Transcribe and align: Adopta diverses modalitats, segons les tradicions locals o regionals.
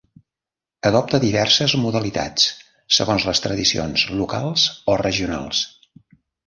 Adopta 0.89 1.19
diverses 1.25 1.75
modalitats, 1.83 2.47
segons 2.99 3.29
les 3.31 3.45
tradicions 3.47 4.09
locals 4.23 4.69
o 4.95 4.99
regionals. 5.09 5.67